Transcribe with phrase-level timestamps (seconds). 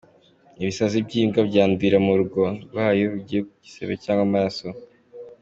[0.61, 4.67] Ibisazi by’imbwa byandurira mu rukonda rwayo ruguye ku gisebe cyangwa amaraso.